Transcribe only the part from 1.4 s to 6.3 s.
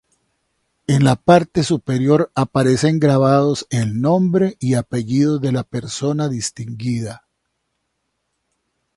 superior aparecen grabados el nombre y apellidos de la persona